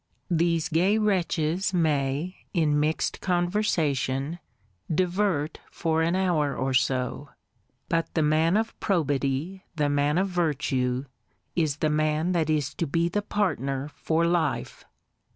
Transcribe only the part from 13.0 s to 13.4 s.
the